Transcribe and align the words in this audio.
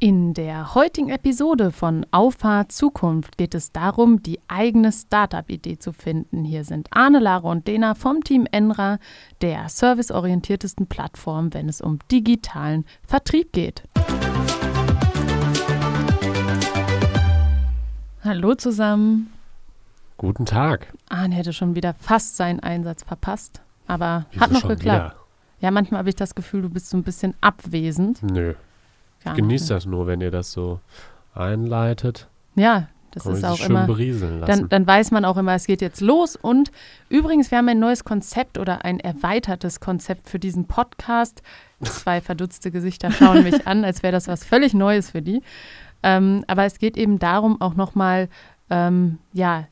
In 0.00 0.32
der 0.32 0.76
heutigen 0.76 1.08
Episode 1.08 1.72
von 1.72 2.06
Auffahrt 2.12 2.70
Zukunft 2.70 3.36
geht 3.36 3.52
es 3.52 3.72
darum, 3.72 4.22
die 4.22 4.38
eigene 4.46 4.92
Startup-Idee 4.92 5.80
zu 5.80 5.92
finden. 5.92 6.44
Hier 6.44 6.62
sind 6.62 6.86
Arne, 6.92 7.18
Lara 7.18 7.50
und 7.50 7.66
Dena 7.66 7.96
vom 7.96 8.22
Team 8.22 8.46
Enra, 8.52 9.00
der 9.40 9.68
serviceorientiertesten 9.68 10.86
Plattform, 10.86 11.52
wenn 11.52 11.68
es 11.68 11.80
um 11.80 11.98
digitalen 12.12 12.84
Vertrieb 13.04 13.52
geht. 13.52 13.82
Hallo 18.22 18.54
zusammen. 18.54 19.32
Guten 20.16 20.46
Tag. 20.46 20.92
Arne 21.08 21.34
hätte 21.34 21.52
schon 21.52 21.74
wieder 21.74 21.94
fast 21.94 22.36
seinen 22.36 22.60
Einsatz 22.60 23.02
verpasst, 23.02 23.62
aber 23.88 24.26
Wieso 24.30 24.42
hat 24.42 24.52
noch 24.52 24.68
geklappt. 24.68 25.14
Wieder? 25.14 25.14
Ja, 25.58 25.72
manchmal 25.72 25.98
habe 25.98 26.10
ich 26.10 26.14
das 26.14 26.36
Gefühl, 26.36 26.62
du 26.62 26.70
bist 26.70 26.88
so 26.88 26.96
ein 26.96 27.02
bisschen 27.02 27.34
abwesend. 27.40 28.22
Nö. 28.22 28.54
Genießt 29.24 29.70
das 29.70 29.86
nur, 29.86 30.06
wenn 30.06 30.20
ihr 30.20 30.30
das 30.30 30.52
so 30.52 30.80
einleitet. 31.34 32.28
Ja, 32.54 32.88
das 33.10 33.26
ist 33.26 33.44
auch 33.44 33.60
immer. 33.60 33.86
Dann, 34.46 34.68
dann, 34.68 34.86
weiß 34.86 35.10
man 35.10 35.24
auch 35.24 35.36
immer, 35.36 35.54
es 35.54 35.66
geht 35.66 35.80
jetzt 35.80 36.00
los. 36.00 36.36
Und 36.36 36.70
übrigens, 37.08 37.50
wir 37.50 37.58
haben 37.58 37.68
ein 37.68 37.78
neues 37.78 38.04
Konzept 38.04 38.58
oder 38.58 38.84
ein 38.84 39.00
erweitertes 39.00 39.80
Konzept 39.80 40.28
für 40.28 40.38
diesen 40.38 40.66
Podcast. 40.66 41.42
Zwei 41.82 42.20
verdutzte 42.20 42.70
Gesichter 42.70 43.10
schauen 43.10 43.44
mich 43.44 43.66
an, 43.66 43.84
als 43.84 44.02
wäre 44.02 44.12
das 44.12 44.28
was 44.28 44.44
völlig 44.44 44.74
Neues 44.74 45.10
für 45.10 45.22
die. 45.22 45.42
Ähm, 46.02 46.44
aber 46.46 46.64
es 46.64 46.78
geht 46.78 46.96
eben 46.96 47.18
darum, 47.18 47.60
auch 47.60 47.74
nochmal, 47.74 48.28
ähm, 48.70 49.18
ja, 49.32 49.66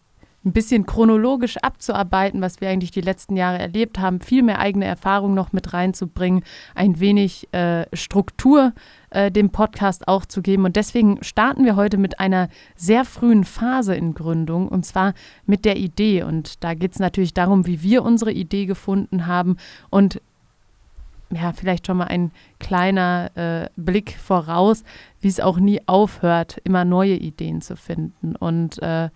ein 0.47 0.53
bisschen 0.53 0.87
chronologisch 0.87 1.57
abzuarbeiten, 1.59 2.41
was 2.41 2.61
wir 2.61 2.71
eigentlich 2.71 2.93
die 2.93 3.01
letzten 3.01 3.37
Jahre 3.37 3.59
erlebt 3.59 3.99
haben, 3.99 4.21
viel 4.21 4.43
mehr 4.43 4.61
eigene 4.61 4.85
Erfahrung 4.85 5.35
noch 5.35 5.53
mit 5.53 5.73
reinzubringen, 5.73 6.45
ein 6.75 7.01
wenig 7.01 7.53
äh, 7.53 7.85
Struktur 7.93 8.73
äh, 9.11 9.31
dem 9.33 9.51
Podcast 9.51 10.07
auch 10.07 10.25
zu 10.25 10.43
geben. 10.43 10.65
Und 10.65 10.77
deswegen 10.77 11.23
starten 11.23 11.65
wir 11.65 11.75
heute 11.75 11.99
mit 11.99 12.21
einer 12.21 12.49
sehr 12.77 13.05
frühen 13.05 13.45
Phase 13.45 13.97
in 13.97 14.15
Gründung, 14.15 14.69
und 14.69 14.87
zwar 14.87 15.15
mit 15.47 15.65
der 15.65 15.77
Idee. 15.77 16.23
Und 16.23 16.63
da 16.63 16.75
geht 16.75 16.93
es 16.93 17.01
natürlich 17.01 17.35
darum, 17.35 17.67
wie 17.67 17.83
wir 17.83 18.05
unsere 18.05 18.33
Idee 18.33 18.67
gefunden 18.67 19.27
haben 19.27 19.57
und 19.91 20.21
ja, 21.31 21.53
vielleicht 21.53 21.89
schon 21.89 21.97
mal 21.97 22.05
ein 22.05 22.31
kleiner 22.61 23.31
äh, 23.35 23.69
Blick 23.77 24.17
voraus, 24.17 24.85
wie 25.21 25.27
es 25.27 25.41
auch 25.41 25.59
nie 25.59 25.81
aufhört, 25.87 26.59
immer 26.63 26.85
neue 26.85 27.17
Ideen 27.17 27.61
zu 27.61 27.77
finden. 27.77 28.37
Und 28.37 28.81
äh, 28.81 29.11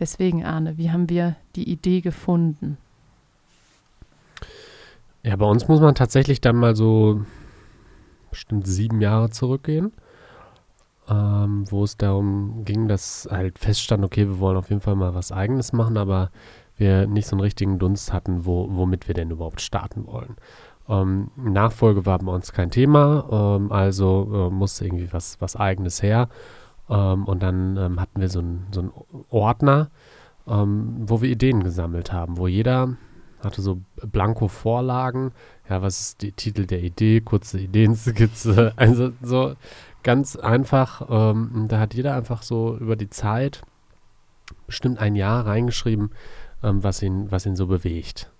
Deswegen, 0.00 0.44
Arne, 0.44 0.78
wie 0.78 0.90
haben 0.90 1.10
wir 1.10 1.36
die 1.54 1.70
Idee 1.70 2.00
gefunden? 2.00 2.78
Ja, 5.22 5.36
bei 5.36 5.44
uns 5.44 5.68
muss 5.68 5.80
man 5.80 5.94
tatsächlich 5.94 6.40
dann 6.40 6.56
mal 6.56 6.74
so 6.74 7.20
bestimmt 8.30 8.66
sieben 8.66 9.02
Jahre 9.02 9.28
zurückgehen, 9.28 9.92
ähm, 11.08 11.70
wo 11.70 11.84
es 11.84 11.98
darum 11.98 12.64
ging, 12.64 12.88
dass 12.88 13.28
halt 13.30 13.58
feststand, 13.58 14.02
okay, 14.02 14.26
wir 14.26 14.38
wollen 14.38 14.56
auf 14.56 14.70
jeden 14.70 14.80
Fall 14.80 14.96
mal 14.96 15.14
was 15.14 15.32
Eigenes 15.32 15.74
machen, 15.74 15.98
aber 15.98 16.30
wir 16.76 17.06
nicht 17.06 17.26
so 17.26 17.36
einen 17.36 17.42
richtigen 17.42 17.78
Dunst 17.78 18.12
hatten, 18.14 18.46
wo, 18.46 18.66
womit 18.70 19.06
wir 19.08 19.14
denn 19.14 19.30
überhaupt 19.30 19.60
starten 19.60 20.06
wollen. 20.06 20.36
Ähm, 20.88 21.30
Nachfolge 21.36 22.06
war 22.06 22.18
bei 22.18 22.32
uns 22.32 22.52
kein 22.52 22.70
Thema, 22.70 23.58
ähm, 23.60 23.70
also 23.70 24.48
äh, 24.48 24.50
musste 24.50 24.86
irgendwie 24.86 25.12
was, 25.12 25.38
was 25.40 25.56
Eigenes 25.56 26.02
her. 26.02 26.30
Ähm, 26.90 27.24
und 27.24 27.42
dann 27.42 27.76
ähm, 27.76 28.00
hatten 28.00 28.20
wir 28.20 28.28
so 28.28 28.40
einen 28.40 28.66
so 28.72 29.06
Ordner, 29.30 29.90
ähm, 30.46 30.96
wo 31.00 31.22
wir 31.22 31.30
Ideen 31.30 31.62
gesammelt 31.62 32.12
haben, 32.12 32.36
wo 32.36 32.48
jeder 32.48 32.96
hatte 33.42 33.62
so 33.62 33.80
Blanko-Vorlagen. 34.02 35.32
Ja, 35.68 35.82
was 35.82 36.00
ist 36.00 36.22
der 36.22 36.34
Titel 36.36 36.66
der 36.66 36.82
Idee? 36.82 37.20
Kurze 37.20 37.58
Ideenskizze. 37.58 38.72
Also 38.76 39.12
so 39.22 39.54
ganz 40.02 40.36
einfach. 40.36 41.06
Ähm, 41.08 41.66
da 41.68 41.78
hat 41.78 41.94
jeder 41.94 42.14
einfach 42.14 42.42
so 42.42 42.76
über 42.76 42.96
die 42.96 43.08
Zeit 43.08 43.62
bestimmt 44.66 44.98
ein 44.98 45.14
Jahr 45.14 45.46
reingeschrieben, 45.46 46.10
ähm, 46.62 46.82
was, 46.82 47.02
ihn, 47.02 47.30
was 47.30 47.46
ihn 47.46 47.56
so 47.56 47.66
bewegt. 47.66 48.30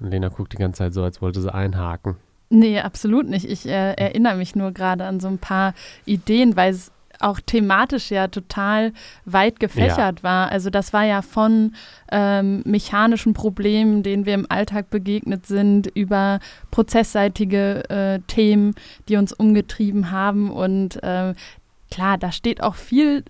Und 0.00 0.10
Lena 0.10 0.28
guckt 0.28 0.52
die 0.52 0.56
ganze 0.56 0.78
Zeit 0.78 0.94
so, 0.94 1.02
als 1.02 1.22
wollte 1.22 1.40
sie 1.40 1.52
einhaken. 1.52 2.16
Nee, 2.50 2.80
absolut 2.80 3.28
nicht. 3.28 3.48
Ich 3.48 3.66
äh, 3.66 3.92
erinnere 3.94 4.36
mich 4.36 4.54
nur 4.54 4.72
gerade 4.72 5.04
an 5.04 5.20
so 5.20 5.28
ein 5.28 5.38
paar 5.38 5.74
Ideen, 6.04 6.56
weil 6.56 6.72
es 6.72 6.90
auch 7.22 7.40
thematisch 7.40 8.10
ja 8.10 8.28
total 8.28 8.92
weit 9.24 9.60
gefächert 9.60 10.18
ja. 10.18 10.22
war. 10.22 10.52
Also 10.52 10.70
das 10.70 10.92
war 10.92 11.04
ja 11.04 11.22
von 11.22 11.74
ähm, 12.10 12.62
mechanischen 12.64 13.34
Problemen, 13.34 14.02
denen 14.02 14.26
wir 14.26 14.34
im 14.34 14.46
Alltag 14.48 14.90
begegnet 14.90 15.46
sind, 15.46 15.86
über 15.94 16.40
prozessseitige 16.70 17.88
äh, 17.90 18.20
Themen, 18.26 18.74
die 19.08 19.16
uns 19.16 19.32
umgetrieben 19.32 20.10
haben. 20.10 20.50
Und 20.50 21.02
äh, 21.02 21.34
klar, 21.90 22.18
da 22.18 22.32
steht 22.32 22.62
auch 22.62 22.74
viel 22.74 23.24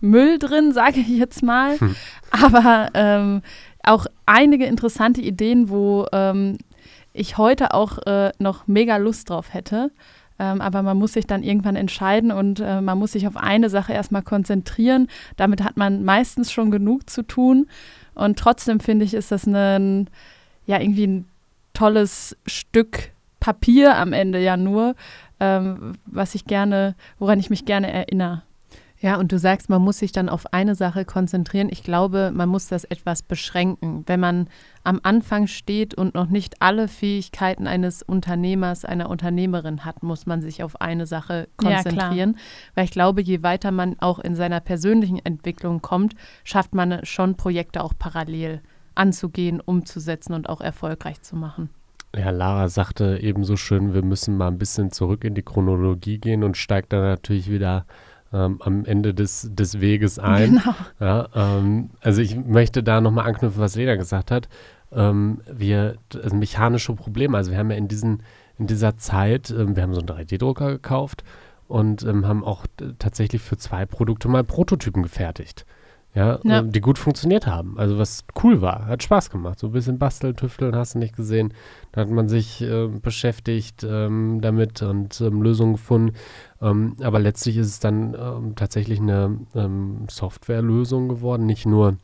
Müll 0.00 0.38
drin, 0.38 0.72
sage 0.72 1.00
ich 1.00 1.08
jetzt 1.08 1.42
mal. 1.42 1.78
Hm. 1.78 1.96
Aber 2.30 2.90
ähm, 2.94 3.42
auch 3.82 4.06
einige 4.26 4.66
interessante 4.66 5.20
Ideen, 5.20 5.68
wo 5.68 6.06
ähm, 6.12 6.58
ich 7.12 7.38
heute 7.38 7.74
auch 7.74 7.98
äh, 8.06 8.32
noch 8.38 8.66
mega 8.66 8.96
Lust 8.96 9.30
drauf 9.30 9.52
hätte. 9.52 9.90
Ähm, 10.38 10.60
aber 10.60 10.82
man 10.82 10.96
muss 10.96 11.14
sich 11.14 11.26
dann 11.26 11.42
irgendwann 11.42 11.76
entscheiden 11.76 12.30
und 12.30 12.60
äh, 12.60 12.80
man 12.80 12.98
muss 12.98 13.12
sich 13.12 13.26
auf 13.26 13.36
eine 13.36 13.70
Sache 13.70 13.92
erstmal 13.92 14.22
konzentrieren. 14.22 15.08
Damit 15.36 15.62
hat 15.62 15.76
man 15.76 16.04
meistens 16.04 16.52
schon 16.52 16.70
genug 16.70 17.10
zu 17.10 17.22
tun. 17.22 17.66
Und 18.14 18.38
trotzdem 18.38 18.80
finde 18.80 19.04
ich, 19.04 19.14
ist 19.14 19.32
das 19.32 19.46
ein, 19.46 20.08
ja, 20.66 20.80
irgendwie 20.80 21.06
ein 21.06 21.28
tolles 21.72 22.36
Stück 22.46 23.10
Papier 23.40 23.96
am 23.96 24.12
Ende 24.12 24.40
ja 24.40 24.56
nur, 24.56 24.94
ähm, 25.38 25.94
was 26.06 26.34
ich 26.34 26.44
gerne, 26.44 26.96
woran 27.18 27.38
ich 27.38 27.50
mich 27.50 27.64
gerne 27.64 27.92
erinnere. 27.92 28.42
Ja, 29.00 29.16
und 29.16 29.30
du 29.30 29.38
sagst, 29.38 29.68
man 29.68 29.80
muss 29.80 29.98
sich 29.98 30.10
dann 30.10 30.28
auf 30.28 30.52
eine 30.52 30.74
Sache 30.74 31.04
konzentrieren. 31.04 31.68
Ich 31.70 31.84
glaube, 31.84 32.32
man 32.34 32.48
muss 32.48 32.66
das 32.66 32.82
etwas 32.82 33.22
beschränken. 33.22 34.02
Wenn 34.06 34.18
man 34.18 34.48
am 34.82 34.98
Anfang 35.04 35.46
steht 35.46 35.94
und 35.94 36.14
noch 36.14 36.28
nicht 36.28 36.60
alle 36.60 36.88
Fähigkeiten 36.88 37.68
eines 37.68 38.02
Unternehmers, 38.02 38.84
einer 38.84 39.08
Unternehmerin 39.08 39.84
hat, 39.84 40.02
muss 40.02 40.26
man 40.26 40.42
sich 40.42 40.64
auf 40.64 40.80
eine 40.80 41.06
Sache 41.06 41.48
konzentrieren. 41.56 42.34
Ja, 42.36 42.42
Weil 42.74 42.84
ich 42.86 42.90
glaube, 42.90 43.22
je 43.22 43.44
weiter 43.44 43.70
man 43.70 43.96
auch 44.00 44.18
in 44.18 44.34
seiner 44.34 44.58
persönlichen 44.58 45.24
Entwicklung 45.24 45.80
kommt, 45.80 46.14
schafft 46.42 46.74
man 46.74 47.04
schon 47.04 47.36
Projekte 47.36 47.84
auch 47.84 47.92
parallel 47.96 48.62
anzugehen, 48.96 49.60
umzusetzen 49.60 50.34
und 50.34 50.48
auch 50.48 50.60
erfolgreich 50.60 51.22
zu 51.22 51.36
machen. 51.36 51.70
Ja, 52.16 52.30
Lara 52.30 52.68
sagte 52.68 53.20
eben 53.20 53.44
so 53.44 53.56
schön, 53.56 53.94
wir 53.94 54.02
müssen 54.02 54.36
mal 54.36 54.48
ein 54.48 54.58
bisschen 54.58 54.90
zurück 54.90 55.24
in 55.24 55.34
die 55.34 55.42
Chronologie 55.42 56.18
gehen 56.18 56.42
und 56.42 56.56
steigt 56.56 56.92
dann 56.92 57.02
natürlich 57.02 57.50
wieder 57.50 57.84
ähm, 58.32 58.60
am 58.62 58.84
Ende 58.84 59.14
des, 59.14 59.48
des 59.52 59.80
Weges 59.80 60.18
ein. 60.18 60.60
Genau. 60.62 60.74
Ja, 61.00 61.28
ähm, 61.34 61.90
also 62.00 62.20
ich 62.20 62.36
möchte 62.36 62.82
da 62.82 63.00
nochmal 63.00 63.26
anknüpfen, 63.26 63.60
was 63.60 63.76
Lena 63.76 63.96
gesagt 63.96 64.30
hat. 64.30 64.48
Ähm, 64.92 65.40
wir, 65.50 65.96
also 66.14 66.36
mechanische 66.36 66.94
Probleme, 66.94 67.36
also 67.36 67.50
wir 67.50 67.58
haben 67.58 67.70
ja 67.70 67.76
in, 67.76 67.88
diesen, 67.88 68.22
in 68.58 68.66
dieser 68.66 68.96
Zeit, 68.96 69.50
ähm, 69.50 69.76
wir 69.76 69.82
haben 69.82 69.94
so 69.94 70.00
einen 70.00 70.08
3D-Drucker 70.08 70.70
gekauft 70.72 71.24
und 71.68 72.02
ähm, 72.04 72.26
haben 72.26 72.44
auch 72.44 72.66
tatsächlich 72.98 73.42
für 73.42 73.58
zwei 73.58 73.86
Produkte 73.86 74.28
mal 74.28 74.44
Prototypen 74.44 75.02
gefertigt 75.02 75.66
ja, 76.18 76.40
ja. 76.42 76.62
die 76.62 76.80
gut 76.80 76.98
funktioniert 76.98 77.46
haben. 77.46 77.78
Also 77.78 77.96
was 77.96 78.24
cool 78.42 78.60
war, 78.60 78.86
hat 78.86 79.04
Spaß 79.04 79.30
gemacht. 79.30 79.60
So 79.60 79.68
ein 79.68 79.72
bisschen 79.72 79.98
basteln, 80.00 80.34
tüfteln, 80.34 80.74
hast 80.74 80.94
du 80.94 80.98
nicht 80.98 81.14
gesehen. 81.14 81.54
Da 81.92 82.00
hat 82.00 82.10
man 82.10 82.28
sich 82.28 82.60
äh, 82.60 82.88
beschäftigt 82.88 83.86
ähm, 83.88 84.40
damit 84.40 84.82
und 84.82 85.20
ähm, 85.20 85.42
Lösungen 85.42 85.74
gefunden. 85.74 86.16
Ähm, 86.60 86.96
aber 87.00 87.20
letztlich 87.20 87.56
ist 87.56 87.68
es 87.68 87.78
dann 87.78 88.14
ähm, 88.14 88.56
tatsächlich 88.56 88.98
eine 88.98 89.38
ähm, 89.54 90.06
Softwarelösung 90.10 91.08
geworden, 91.08 91.46
nicht 91.46 91.66
nur 91.66 91.96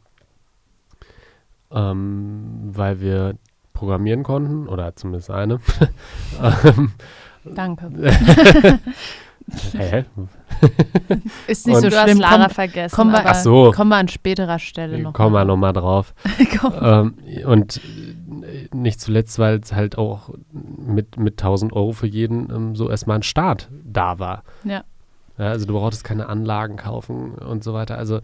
ähm, 1.73 2.71
weil 2.73 3.01
wir 3.01 3.35
programmieren 3.73 4.23
konnten, 4.23 4.69
oder 4.69 4.95
zumindest 4.95 5.31
eine. 5.31 5.59
Danke. 7.45 7.91
Hä? 9.77 10.05
Ist 11.47 11.67
nicht 11.67 11.77
und 11.77 11.83
so 11.83 11.91
schlimm. 11.91 12.19
Lara 12.19 12.45
komm, 12.47 12.51
vergessen. 12.51 12.95
Kommen 12.95 13.13
wir, 13.13 13.27
ach 13.27 13.35
so. 13.35 13.73
kommen 13.73 13.91
wir 13.91 13.97
an 13.97 14.09
späterer 14.09 14.59
Stelle 14.59 14.99
noch. 14.99 15.13
Kommen 15.13 15.35
wir 15.35 15.45
nochmal 15.45 15.73
drauf. 15.73 16.15
ähm, 16.81 17.15
und 17.47 17.81
nicht 18.73 19.01
zuletzt, 19.01 19.39
weil 19.39 19.61
es 19.61 19.73
halt 19.73 19.99
auch 19.99 20.31
mit, 20.53 21.19
mit 21.19 21.35
1000 21.35 21.73
Euro 21.73 21.93
für 21.93 22.07
jeden 22.07 22.51
ähm, 22.51 22.77
so 22.77 22.89
erstmal 22.89 23.19
ein 23.19 23.23
Start 23.23 23.69
da 23.85 24.19
war. 24.19 24.45
Ja. 24.65 24.85
ja. 25.39 25.45
Also 25.45 25.67
du 25.67 25.75
brauchtest 25.75 26.05
keine 26.05 26.29
Anlagen 26.29 26.77
kaufen 26.77 27.35
und 27.35 27.63
so 27.63 27.75
weiter. 27.75 27.99
Also 27.99 28.21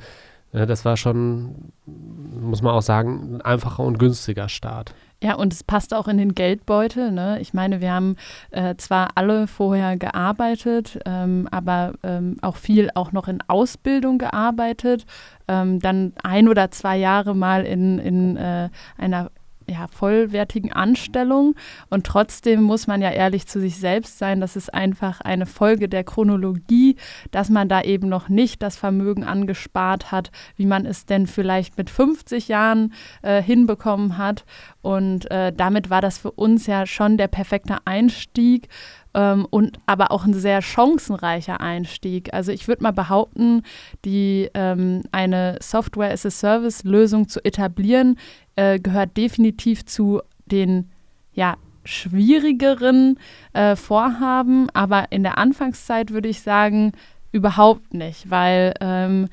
das 0.52 0.85
war 0.85 0.97
schon, 0.97 1.73
muss 1.87 2.62
man 2.62 2.75
auch 2.75 2.82
sagen, 2.82 3.37
ein 3.37 3.41
einfacher 3.41 3.85
und 3.85 3.99
günstiger 3.99 4.49
Start. 4.49 4.94
Ja, 5.23 5.35
und 5.35 5.52
es 5.52 5.62
passt 5.62 5.93
auch 5.93 6.08
in 6.08 6.17
den 6.17 6.35
Geldbeutel. 6.35 7.12
Ne? 7.12 7.38
Ich 7.41 7.52
meine, 7.52 7.82
wir 7.82 7.93
haben 7.93 8.17
äh, 8.52 8.75
zwar 8.76 9.11
alle 9.17 9.47
vorher 9.47 9.99
gearbeitet, 9.99 10.99
ähm, 11.05 11.47
aber 11.50 11.93
ähm, 12.02 12.38
auch 12.41 12.56
viel 12.56 12.91
auch 12.94 13.12
noch 13.12 13.29
in 13.29 13.43
Ausbildung 13.47 14.17
gearbeitet. 14.17 15.05
Ähm, 15.47 15.79
dann 15.79 16.14
ein 16.23 16.49
oder 16.49 16.70
zwei 16.70 16.97
Jahre 16.97 17.35
mal 17.35 17.67
in, 17.67 17.99
in 17.99 18.37
äh, 18.38 18.70
einer 18.97 19.31
ja, 19.70 19.87
vollwertigen 19.88 20.72
Anstellung. 20.72 21.55
Und 21.88 22.06
trotzdem 22.06 22.62
muss 22.62 22.87
man 22.87 23.00
ja 23.00 23.11
ehrlich 23.11 23.46
zu 23.46 23.61
sich 23.61 23.76
selbst 23.76 24.19
sein. 24.19 24.40
Das 24.40 24.56
ist 24.56 24.72
einfach 24.75 25.20
eine 25.20 25.46
Folge 25.46 25.88
der 25.88 26.05
Chronologie, 26.05 26.96
dass 27.31 27.49
man 27.49 27.69
da 27.69 27.82
eben 27.82 28.08
noch 28.08 28.28
nicht 28.28 28.62
das 28.62 28.76
Vermögen 28.76 29.25
angespart 29.25 30.11
hat, 30.12 30.31
wie 30.56 30.67
man 30.67 30.87
es 30.87 31.06
denn 31.06 31.26
vielleicht 31.26 31.78
mit 31.78 31.90
50 31.90 32.49
Jahren 32.49 32.93
äh, 33.22 33.43
hinbekommen 33.43 34.19
hat. 34.19 34.44
Und 34.82 35.31
äh, 35.31 35.52
damit 35.52 35.90
war 35.90 36.00
das 36.00 36.19
für 36.19 36.32
uns 36.32 36.66
ja 36.66 36.87
schon 36.87 37.16
der 37.16 37.28
perfekte 37.28 37.78
Einstieg 37.84 38.69
ähm, 39.14 39.46
und 39.50 39.78
aber 39.87 40.11
auch 40.11 40.25
ein 40.25 40.34
sehr 40.34 40.62
chancenreicher 40.62 41.61
Einstieg. 41.61 42.32
Also 42.32 42.52
ich 42.52 42.69
würde 42.69 42.82
mal 42.82 42.93
behaupten, 42.93 43.62
die 44.05 44.50
ähm, 44.55 45.02
eine 45.12 45.58
Software 45.61 46.12
as 46.12 46.26
a 46.26 46.31
Service 46.31 46.84
Lösung 46.84 47.28
zu 47.28 47.44
etablieren, 47.44 48.19
äh, 48.60 48.78
gehört 48.78 49.16
definitiv 49.16 49.86
zu 49.86 50.20
den 50.44 50.90
ja, 51.32 51.56
schwierigeren 51.84 53.18
äh, 53.54 53.74
Vorhaben, 53.74 54.68
aber 54.74 55.10
in 55.10 55.22
der 55.22 55.38
Anfangszeit 55.38 56.10
würde 56.10 56.28
ich 56.28 56.42
sagen, 56.42 56.92
überhaupt 57.32 57.94
nicht, 57.94 58.30
weil 58.30 58.74
ähm, 58.80 59.28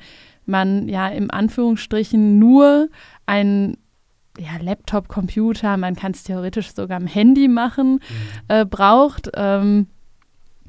man 0.46 0.88
ja 0.88 1.08
im 1.08 1.30
Anführungsstrichen 1.30 2.38
nur 2.38 2.88
ein 3.26 3.76
ja, 4.38 4.56
Laptop, 4.62 5.08
Computer, 5.08 5.76
man 5.76 5.94
kann 5.94 6.12
es 6.12 6.22
theoretisch 6.24 6.72
sogar 6.72 6.96
am 6.96 7.06
Handy 7.06 7.48
machen, 7.48 7.94
mhm. 7.94 8.00
äh, 8.48 8.64
braucht. 8.64 9.30
Ähm, 9.34 9.88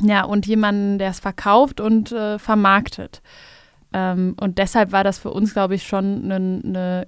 ja, 0.01 0.23
und 0.23 0.47
jemanden, 0.47 0.97
der 0.97 1.11
es 1.11 1.19
verkauft 1.19 1.79
und 1.79 2.11
äh, 2.11 2.39
vermarktet. 2.39 3.21
Ähm, 3.93 4.35
und 4.41 4.57
deshalb 4.57 4.91
war 4.91 5.03
das 5.03 5.19
für 5.19 5.31
uns, 5.31 5.53
glaube 5.53 5.75
ich, 5.75 5.87
schon 5.87 6.23
eine 6.25 6.39
ne 6.39 7.07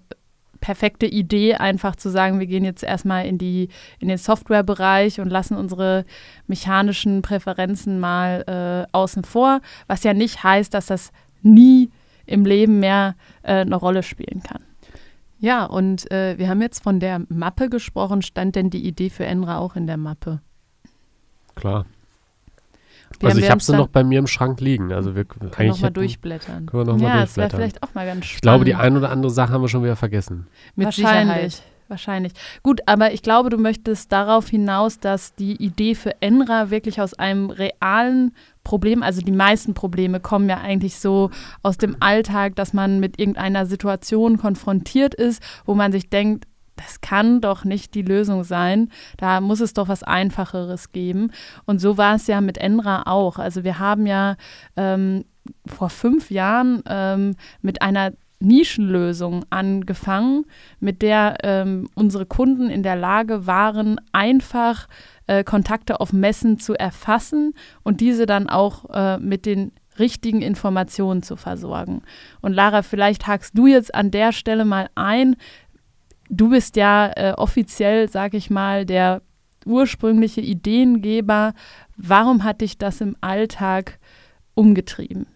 perfekte 0.62 1.08
Idee, 1.08 1.56
einfach 1.56 1.96
zu 1.96 2.10
sagen, 2.10 2.40
wir 2.40 2.48
gehen 2.48 2.64
jetzt 2.64 2.84
erstmal 2.84 3.26
in, 3.26 3.38
die, 3.38 3.68
in 4.00 4.08
den 4.08 4.18
Softwarebereich 4.18 5.20
und 5.20 5.30
lassen 5.30 5.58
unsere 5.58 6.06
mechanischen 6.48 7.22
Präferenzen 7.22 8.00
mal 8.00 8.44
äh, 8.48 8.90
außen 8.96 9.24
vor, 9.24 9.60
was 9.88 10.04
ja 10.04 10.14
nicht 10.14 10.44
heißt, 10.44 10.74
dass 10.74 10.86
das 10.86 11.12
nie 11.42 11.90
im 12.26 12.46
Leben 12.46 12.80
mehr 12.80 13.16
äh, 13.44 13.56
eine 13.56 13.76
Rolle 13.76 14.04
spielen 14.04 14.42
kann. 14.44 14.64
Ja, 15.40 15.66
und 15.66 16.10
äh, 16.12 16.38
wir 16.38 16.48
haben 16.48 16.62
jetzt 16.62 16.84
von 16.84 17.00
der 17.00 17.24
Mappe 17.28 17.70
gesprochen. 17.70 18.22
Stand 18.22 18.56
denn 18.56 18.70
die 18.70 18.86
Idee 18.86 19.10
für 19.10 19.26
Enra 19.26 19.58
auch 19.58 19.76
in 19.76 19.88
der 19.88 19.98
Mappe? 19.98 20.40
Klar. 21.56 21.86
Wir 23.20 23.30
also 23.30 23.40
ich 23.40 23.50
habe 23.50 23.62
sie 23.62 23.76
noch 23.76 23.88
bei 23.88 24.04
mir 24.04 24.20
im 24.20 24.28
Schrank 24.28 24.62
liegen. 24.62 24.92
Also 24.92 25.16
wir 25.16 25.26
können 25.26 25.70
noch 25.70 25.80
mal 25.80 25.90
durchblättern. 25.90 26.66
Können 26.66 26.88
wir 26.88 26.94
noch 26.94 27.02
ja, 27.02 27.08
mal 27.08 27.18
durchblättern. 27.20 27.26
das 27.26 27.38
wäre 27.38 27.50
vielleicht 27.62 27.84
auch 27.84 27.94
mal 27.94 28.06
ganz 28.06 28.26
spannend. 28.26 28.36
Ich 28.36 28.42
glaube, 28.42 28.66
die 28.66 28.76
ein 28.76 28.98
oder 28.98 29.10
andere 29.10 29.32
Sache 29.32 29.54
haben 29.54 29.62
wir 29.62 29.70
schon 29.70 29.84
wieder 29.84 29.96
vergessen. 29.96 30.48
Mit 30.76 30.86
Wahrscheinlich. 30.86 31.56
Sicherheit. 31.56 31.64
Wahrscheinlich. 31.92 32.32
Gut, 32.64 32.80
aber 32.86 33.12
ich 33.12 33.22
glaube, 33.22 33.50
du 33.50 33.58
möchtest 33.58 34.14
darauf 34.14 34.48
hinaus, 34.48 35.00
dass 35.00 35.36
die 35.36 35.62
Idee 35.62 35.94
für 35.94 36.22
Enra 36.22 36.70
wirklich 36.70 37.02
aus 37.02 37.14
einem 37.14 37.50
realen 37.50 38.34
Problem, 38.64 39.04
also 39.04 39.22
die 39.22 39.34
meisten 39.34 39.74
Probleme 39.74 40.22
kommen 40.22 40.48
ja 40.48 40.62
eigentlich 40.62 40.96
so 40.96 41.32
aus 41.64 41.78
dem 41.78 41.98
Alltag, 42.00 42.56
dass 42.56 42.72
man 42.72 43.02
mit 43.02 43.20
irgendeiner 43.20 43.66
Situation 43.66 44.38
konfrontiert 44.38 45.14
ist, 45.14 45.44
wo 45.66 45.76
man 45.76 45.92
sich 45.92 46.10
denkt, 46.10 46.46
das 46.84 47.02
kann 47.02 47.42
doch 47.42 47.64
nicht 47.64 47.94
die 47.96 48.02
Lösung 48.02 48.44
sein. 48.44 48.90
Da 49.18 49.42
muss 49.42 49.60
es 49.60 49.74
doch 49.74 49.88
was 49.88 50.04
Einfacheres 50.04 50.92
geben. 50.92 51.32
Und 51.66 51.80
so 51.80 51.98
war 51.98 52.16
es 52.16 52.28
ja 52.28 52.42
mit 52.42 52.58
Enra 52.58 53.04
auch. 53.06 53.40
Also 53.40 53.64
wir 53.64 53.80
haben 53.80 54.06
ja 54.06 54.36
ähm, 54.76 55.26
vor 55.66 55.90
fünf 55.90 56.32
Jahren 56.32 56.84
ähm, 56.88 57.36
mit 57.62 57.82
einer 57.82 58.12
Nischenlösung 58.40 59.46
angefangen, 59.50 60.46
mit 60.80 61.02
der 61.02 61.38
ähm, 61.44 61.88
unsere 61.94 62.26
Kunden 62.26 62.70
in 62.70 62.84
der 62.84 62.96
Lage 62.96 63.46
waren, 63.46 64.02
einfach 64.12 64.88
äh, 65.28 65.44
Kontakte 65.44 66.00
auf 66.00 66.12
Messen 66.12 66.60
zu 66.60 66.74
erfassen 66.74 67.54
und 67.84 68.02
diese 68.02 68.26
dann 68.26 68.50
auch 68.50 68.90
äh, 68.90 69.18
mit 69.20 69.46
den 69.46 69.72
richtigen 70.00 70.42
Informationen 70.42 71.22
zu 71.22 71.36
versorgen. 71.36 72.02
Und 72.42 72.54
Lara, 72.54 72.82
vielleicht 72.82 73.28
hakst 73.28 73.58
du 73.58 73.68
jetzt 73.68 73.94
an 73.94 74.12
der 74.12 74.32
Stelle 74.32 74.66
mal 74.66 74.90
ein. 74.96 75.36
Du 76.34 76.50
bist 76.50 76.78
ja 76.78 77.12
äh, 77.18 77.34
offiziell, 77.34 78.10
sag 78.10 78.34
ich 78.34 78.50
mal, 78.50 78.86
der 78.86 79.22
ursprüngliche 79.66 80.40
Ideengeber. 80.40 81.54
Warum 81.98 82.46
hat 82.46 82.62
dich 82.62 82.78
das 82.78 83.02
im 83.02 83.18
Alltag 83.20 84.00
umgetrieben? 84.56 85.28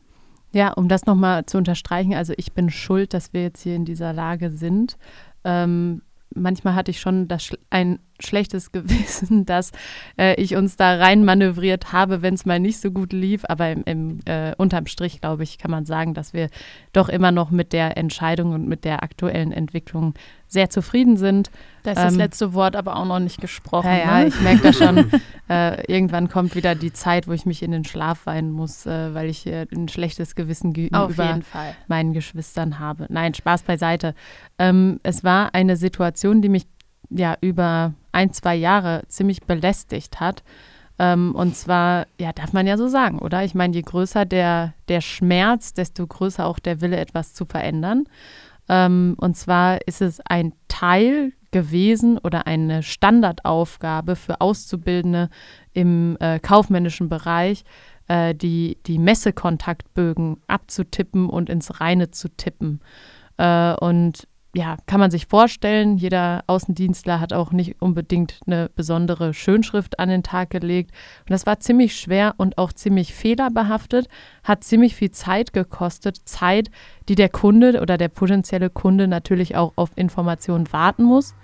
Ja, 0.53 0.71
um 0.71 0.87
das 0.87 1.05
nochmal 1.05 1.45
zu 1.45 1.57
unterstreichen, 1.57 2.13
also 2.13 2.33
ich 2.37 2.53
bin 2.53 2.69
schuld, 2.69 3.13
dass 3.13 3.33
wir 3.33 3.43
jetzt 3.43 3.61
hier 3.61 3.75
in 3.75 3.83
dieser 3.83 4.13
Lage 4.13 4.51
sind. 4.51 4.97
Ähm, 5.43 6.01
manchmal 6.33 6.75
hatte 6.75 6.91
ich 6.91 7.01
schon 7.01 7.27
das, 7.27 7.51
ein 7.69 7.99
schlechtes 8.19 8.71
Gewissen, 8.71 9.45
dass 9.45 9.71
äh, 10.17 10.39
ich 10.41 10.55
uns 10.55 10.75
da 10.75 10.95
rein 10.95 11.25
manövriert 11.25 11.91
habe, 11.91 12.21
wenn 12.21 12.33
es 12.33 12.45
mal 12.45 12.59
nicht 12.59 12.79
so 12.79 12.91
gut 12.91 13.13
lief. 13.13 13.43
Aber 13.47 13.71
im, 13.71 13.83
im 13.85 14.19
äh, 14.25 14.53
unterm 14.57 14.87
Strich, 14.87 15.21
glaube 15.21 15.43
ich, 15.43 15.57
kann 15.57 15.71
man 15.71 15.85
sagen, 15.85 16.13
dass 16.13 16.33
wir 16.33 16.49
doch 16.93 17.09
immer 17.09 17.31
noch 17.31 17.51
mit 17.51 17.73
der 17.73 17.97
Entscheidung 17.97 18.53
und 18.53 18.67
mit 18.67 18.85
der 18.85 19.03
aktuellen 19.03 19.51
Entwicklung 19.51 20.13
sehr 20.47 20.69
zufrieden 20.69 21.17
sind. 21.17 21.49
Da 21.83 21.91
ist 21.91 21.97
ähm, 21.97 22.05
das 22.05 22.15
letzte 22.15 22.53
Wort 22.53 22.75
aber 22.75 22.95
auch 22.95 23.05
noch 23.05 23.19
nicht 23.19 23.41
gesprochen. 23.41 23.89
Ja, 23.89 24.19
ne? 24.19 24.27
ich 24.27 24.41
merke 24.41 24.61
das 24.63 24.77
schon. 24.77 25.11
äh, 25.49 25.91
irgendwann 25.91 26.29
kommt 26.29 26.55
wieder 26.55 26.75
die 26.75 26.93
Zeit, 26.93 27.27
wo 27.27 27.33
ich 27.33 27.45
mich 27.45 27.61
in 27.61 27.71
den 27.71 27.83
Schlaf 27.83 28.25
weinen 28.25 28.51
muss, 28.51 28.85
äh, 28.85 29.13
weil 29.13 29.29
ich 29.29 29.45
äh, 29.47 29.67
ein 29.73 29.87
schlechtes 29.87 30.35
Gewissen 30.35 30.73
gegenüber 30.73 31.39
meinen 31.87 32.13
Geschwistern 32.13 32.79
habe. 32.79 33.05
Nein, 33.09 33.33
Spaß 33.33 33.63
beiseite. 33.63 34.15
Ähm, 34.57 34.99
es 35.03 35.23
war 35.23 35.53
eine 35.53 35.75
Situation, 35.77 36.41
die 36.41 36.49
mich 36.49 36.65
ja 37.09 37.37
über 37.41 37.93
ein, 38.11 38.33
zwei 38.33 38.55
Jahre 38.55 39.03
ziemlich 39.07 39.43
belästigt 39.43 40.19
hat. 40.19 40.43
Ähm, 40.97 41.35
und 41.35 41.55
zwar, 41.55 42.07
ja, 42.19 42.31
darf 42.31 42.53
man 42.53 42.67
ja 42.67 42.77
so 42.77 42.87
sagen, 42.87 43.19
oder? 43.19 43.43
Ich 43.43 43.53
meine, 43.53 43.73
je 43.73 43.81
größer 43.81 44.25
der, 44.25 44.73
der 44.87 45.01
Schmerz, 45.01 45.73
desto 45.73 46.07
größer 46.07 46.45
auch 46.45 46.59
der 46.59 46.81
Wille, 46.81 46.97
etwas 46.97 47.33
zu 47.33 47.45
verändern. 47.45 48.05
Ähm, 48.69 49.15
und 49.19 49.35
zwar 49.35 49.85
ist 49.87 50.01
es 50.01 50.21
ein 50.21 50.53
Teil 50.67 51.33
gewesen 51.51 52.17
oder 52.17 52.47
eine 52.47 52.83
Standardaufgabe 52.83 54.15
für 54.15 54.41
Auszubildende 54.41 55.29
im 55.73 56.17
äh, 56.19 56.39
kaufmännischen 56.39 57.09
Bereich, 57.09 57.63
äh, 58.07 58.33
die, 58.35 58.77
die 58.85 58.97
Messekontaktbögen 58.97 60.37
abzutippen 60.47 61.29
und 61.29 61.49
ins 61.49 61.79
Reine 61.79 62.11
zu 62.11 62.29
tippen. 62.29 62.81
Äh, 63.37 63.73
und 63.75 64.27
ja, 64.55 64.77
kann 64.85 65.01
man 65.01 65.11
sich 65.11 65.27
vorstellen, 65.27 65.97
jeder 65.97 66.45
Außendienstler 66.47 67.19
hat 67.19 67.33
auch 67.33 67.51
nicht 67.51 67.81
unbedingt 67.81 68.39
eine 68.47 68.69
besondere 68.73 69.33
Schönschrift 69.33 69.99
an 69.99 70.07
den 70.07 70.23
Tag 70.23 70.49
gelegt. 70.49 70.91
Und 71.21 71.31
das 71.31 71.45
war 71.45 71.59
ziemlich 71.59 71.99
schwer 71.99 72.35
und 72.37 72.57
auch 72.57 72.71
ziemlich 72.71 73.13
fehlerbehaftet, 73.13 74.07
hat 74.45 74.63
ziemlich 74.63 74.95
viel 74.95 75.11
Zeit 75.11 75.51
gekostet. 75.51 76.21
Zeit, 76.23 76.71
die 77.09 77.15
der 77.15 77.27
Kunde 77.27 77.81
oder 77.81 77.97
der 77.97 78.07
potenzielle 78.07 78.69
Kunde 78.69 79.09
natürlich 79.09 79.57
auch 79.57 79.73
auf 79.75 79.91
Informationen 79.97 80.71
warten 80.71 81.03
muss. 81.03 81.35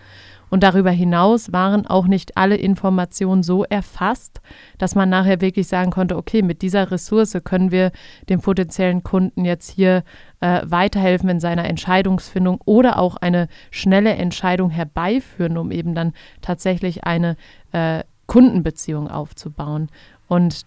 Und 0.49 0.63
darüber 0.63 0.91
hinaus 0.91 1.53
waren 1.53 1.87
auch 1.87 2.07
nicht 2.07 2.37
alle 2.37 2.57
Informationen 2.57 3.41
so 3.41 3.63
erfasst, 3.63 4.41
dass 4.77 4.95
man 4.95 5.09
nachher 5.09 5.39
wirklich 5.39 5.67
sagen 5.67 5.91
konnte, 5.91 6.17
okay, 6.17 6.41
mit 6.41 6.61
dieser 6.61 6.91
Ressource 6.91 7.37
können 7.43 7.71
wir 7.71 7.91
dem 8.29 8.41
potenziellen 8.41 9.01
Kunden 9.01 9.45
jetzt 9.45 9.69
hier 9.69 10.03
äh, 10.41 10.61
weiterhelfen 10.65 11.29
in 11.29 11.39
seiner 11.39 11.65
Entscheidungsfindung 11.65 12.59
oder 12.65 12.99
auch 12.99 13.15
eine 13.15 13.47
schnelle 13.69 14.13
Entscheidung 14.15 14.69
herbeiführen, 14.69 15.57
um 15.57 15.71
eben 15.71 15.95
dann 15.95 16.13
tatsächlich 16.41 17.05
eine 17.05 17.37
äh, 17.71 18.03
Kundenbeziehung 18.27 19.09
aufzubauen. 19.09 19.89
Und 20.27 20.65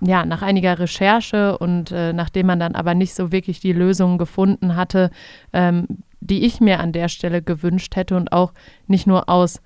ja, 0.00 0.26
nach 0.26 0.42
einiger 0.42 0.78
Recherche 0.78 1.56
und 1.58 1.92
äh, 1.92 2.12
nachdem 2.12 2.46
man 2.46 2.58
dann 2.58 2.74
aber 2.74 2.94
nicht 2.94 3.14
so 3.14 3.30
wirklich 3.30 3.60
die 3.60 3.72
Lösung 3.72 4.18
gefunden 4.18 4.74
hatte, 4.74 5.10
ähm, 5.52 5.86
die 6.20 6.44
ich 6.44 6.60
mir 6.60 6.80
an 6.80 6.92
der 6.92 7.08
Stelle 7.08 7.40
gewünscht 7.40 7.94
hätte 7.96 8.16
und 8.16 8.32
auch 8.32 8.52
nicht 8.88 9.06
nur 9.06 9.28
aus 9.28 9.60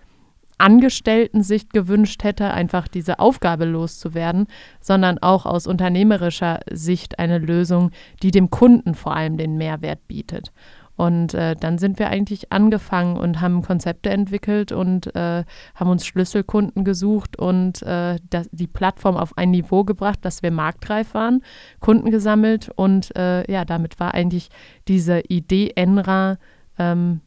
Angestellten-Sicht 0.58 1.72
gewünscht 1.72 2.24
hätte, 2.24 2.52
einfach 2.52 2.88
diese 2.88 3.18
Aufgabe 3.18 3.64
loszuwerden, 3.64 4.46
sondern 4.80 5.18
auch 5.18 5.46
aus 5.46 5.66
unternehmerischer 5.66 6.60
Sicht 6.70 7.18
eine 7.18 7.38
Lösung, 7.38 7.90
die 8.22 8.30
dem 8.30 8.50
Kunden 8.50 8.94
vor 8.94 9.14
allem 9.14 9.36
den 9.36 9.56
Mehrwert 9.56 10.06
bietet. 10.08 10.52
Und 10.96 11.34
äh, 11.34 11.54
dann 11.54 11.76
sind 11.76 11.98
wir 11.98 12.08
eigentlich 12.08 12.52
angefangen 12.52 13.18
und 13.18 13.42
haben 13.42 13.60
Konzepte 13.62 14.08
entwickelt 14.08 14.72
und 14.72 15.14
äh, 15.14 15.44
haben 15.74 15.90
uns 15.90 16.06
Schlüsselkunden 16.06 16.84
gesucht 16.84 17.38
und 17.38 17.82
äh, 17.82 18.18
das, 18.30 18.48
die 18.50 18.66
Plattform 18.66 19.16
auf 19.16 19.36
ein 19.36 19.50
Niveau 19.50 19.84
gebracht, 19.84 20.20
dass 20.22 20.42
wir 20.42 20.50
marktreif 20.50 21.12
waren, 21.12 21.42
Kunden 21.80 22.10
gesammelt 22.10 22.70
und 22.74 23.14
äh, 23.14 23.50
ja, 23.50 23.66
damit 23.66 24.00
war 24.00 24.14
eigentlich 24.14 24.48
diese 24.88 25.20
Idee 25.20 25.72
Enra 25.76 26.38
ähm, 26.78 27.20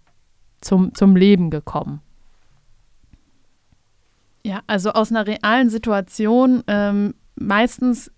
zum, 0.62 0.96
zum 0.96 1.16
Leben 1.16 1.52
gekommen. 1.52 2.02
Ja, 4.44 4.62
also 4.68 4.92
aus 4.92 5.12
einer 5.12 5.28
realen 5.28 5.70
Situation 5.70 6.64
ähm, 6.68 7.14
meistens 7.36 8.12